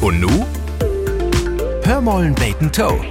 Und 0.00 0.20
nu? 0.20 0.46
Hörmollen 1.82 2.32
Bacon 2.36 2.70
Toe. 2.70 3.04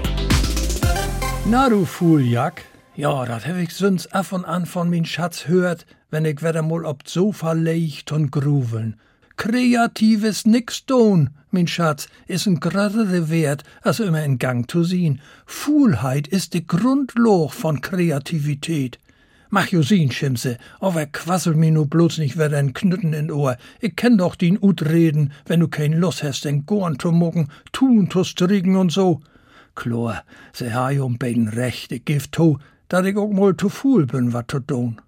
Na 1.45 1.67
du 1.67 1.83
Fuhljack, 1.83 2.63
ja, 2.95 3.25
dat 3.25 3.45
hab 3.45 3.57
ich 3.57 3.73
sonst 3.73 4.15
af 4.15 4.31
und 4.31 4.45
an 4.45 4.65
von 4.65 4.89
min 4.89 5.03
Schatz 5.03 5.49
hört, 5.49 5.85
wenn 6.11 6.23
ich 6.23 6.41
wieder 6.41 6.61
mal 6.61 6.85
ob 6.85 7.05
Sofa 7.05 7.51
leicht 7.51 8.13
und 8.13 8.31
gruveln. 8.31 8.95
Kreatives 9.35 10.45
nix 10.45 10.85
tun, 10.85 11.31
min 11.51 11.67
Schatz, 11.67 12.07
is 12.25 12.47
ein 12.47 12.61
größere 12.61 13.29
Wert, 13.29 13.65
als 13.81 13.99
immer 13.99 14.23
in 14.23 14.37
Gang 14.37 14.71
zu 14.71 14.85
sehen. 14.85 15.19
Fuhlheit 15.45 16.29
ist 16.29 16.53
die 16.53 16.65
Grundloch 16.65 17.51
von 17.51 17.81
Kreativität. 17.81 18.97
Mach 19.49 19.67
jo 19.67 19.81
sehen, 19.81 20.11
Schimse, 20.11 20.57
aber 20.79 21.05
quassel 21.05 21.55
mir 21.55 21.71
nu 21.71 21.85
bloß 21.85 22.17
nicht 22.17 22.37
wieder 22.37 22.57
ein 22.57 22.73
Knütten 22.73 23.13
in 23.13 23.31
Ohr. 23.31 23.57
Ich 23.79 23.95
kenn 23.95 24.17
doch 24.17 24.35
den 24.35 24.61
Ut 24.61 24.81
reden, 24.83 25.31
wenn 25.45 25.61
du 25.61 25.69
kein 25.69 25.93
Lust 25.93 26.23
hast, 26.23 26.43
den 26.43 26.65
Gorn 26.65 26.99
zu 26.99 27.11
mucken, 27.11 27.47
tun 27.71 28.09
zu 28.09 28.23
strigen 28.23 28.75
und 28.75 28.91
so. 28.91 29.21
Chlor, 29.75 30.23
se 30.53 30.73
ha 30.73 30.89
jo 30.91 31.07
beiden 31.09 31.47
recht, 31.47 31.91
ich 31.91 32.03
gif 32.03 32.27
to, 32.27 32.59
dat 32.89 33.05
ich 33.05 33.15
auch 33.15 33.31
mal 33.31 33.55
zu 33.55 33.69
fuhl 33.69 34.05
bin, 34.05 34.33
wat 34.33 34.51
zu 34.51 34.59
tun. 34.59 34.99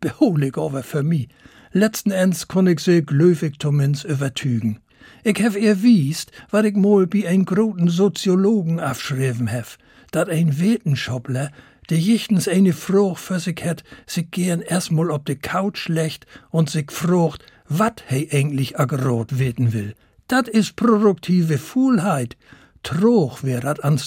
Beholig 0.00 0.56
aber 0.58 0.82
für 0.82 1.02
mi. 1.02 1.28
Letzten 1.72 2.12
Ends 2.12 2.46
kon 2.46 2.68
ich 2.68 2.80
se 2.80 3.02
glöwig 3.02 3.60
zumindest 3.60 4.04
übertügen. 4.04 4.78
Ich 5.24 5.38
hef 5.38 5.56
ihr 5.56 5.82
wiest, 5.82 6.32
wat 6.50 6.64
ich 6.64 6.76
mal 6.76 7.06
bi 7.06 7.26
ein 7.26 7.44
groten 7.44 7.88
Soziologen 7.88 8.80
afschriven 8.80 9.48
hef, 9.48 9.78
dat 10.10 10.28
ein 10.28 10.58
Wetenschoppler 10.58 11.50
de 11.88 11.98
jichtens 11.98 12.48
eine 12.48 12.72
Frucht 12.72 13.22
für 13.22 13.40
sich 13.40 13.64
het, 13.64 13.82
sich 14.06 14.30
gern 14.30 14.60
erstmal 14.60 15.10
ob 15.10 15.24
de 15.24 15.36
Couch 15.36 15.88
lecht 15.88 16.26
und 16.50 16.70
sich 16.70 16.90
frucht, 16.90 17.44
wat 17.68 18.04
he 18.06 18.28
eigentlich 18.30 18.78
agerot 18.78 19.38
weten 19.38 19.72
will. 19.72 19.94
Dat 20.26 20.48
is 20.48 20.72
produktive 20.72 21.58
Fuhlheit. 21.58 22.36
Troch 22.82 23.42
wär 23.42 23.60
dat 23.60 23.82
an 23.82 23.98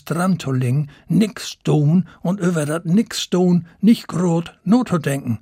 lingen, 0.45 0.89
nix 1.07 1.57
tun 1.63 2.07
und 2.21 2.39
über 2.39 2.65
dat 2.65 2.85
nix 2.85 3.29
tun 3.29 3.65
nicht 3.81 4.07
grot 4.07 4.57
not 4.63 4.89
zu 4.89 4.97
denken. 4.97 5.39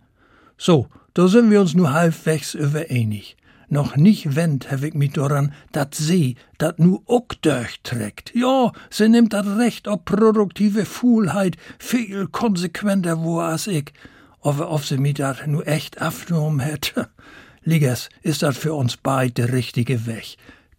So, 0.57 0.87
da 1.13 1.27
sind 1.27 1.51
wir 1.51 1.61
uns 1.61 1.75
nur 1.75 1.93
halbwegs 1.93 2.53
übereinig. 2.53 3.35
Noch 3.71 3.95
nicht 3.95 4.35
wend 4.35 4.67
ich 4.71 4.93
mich 4.95 5.13
daran, 5.13 5.53
dat 5.71 5.93
sie 5.93 6.35
dat 6.57 6.79
nu 6.79 6.99
ook 7.05 7.39
durchträgt. 7.41 8.31
Ja, 8.33 8.71
sie 8.89 9.09
nimmt 9.09 9.33
dat 9.33 9.45
Recht 9.45 9.87
ob 9.87 10.05
produktive 10.05 10.85
Fuhlheit 10.85 11.55
viel 11.77 12.27
konsequenter 12.27 13.23
wo 13.23 13.39
als 13.39 13.67
ich. 13.67 13.93
Aber 14.41 14.71
ob 14.71 14.83
sie 14.83 14.97
mich 14.97 15.15
dat 15.15 15.45
nu 15.45 15.61
echt 15.61 16.01
afgenommen 16.01 16.59
hätte. 16.61 17.09
Liggers, 17.63 18.09
ist 18.23 18.41
dat 18.41 18.55
für 18.55 18.73
uns 18.73 18.97
beid 18.97 19.37
der 19.37 19.53
richtige 19.53 20.07
Weg. 20.07 20.37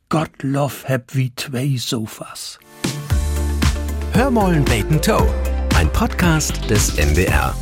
Gott 0.08 0.42
love 0.42 0.88
heb 0.88 1.14
wie 1.14 1.32
zwei 1.36 1.76
Sofas. 1.76 2.58
Hörmollen 4.12 4.64
Bacon 4.64 5.00
Toe. 5.00 5.32
Ein 5.76 5.88
Podcast 5.92 6.68
des 6.68 6.98
NDR. 6.98 7.54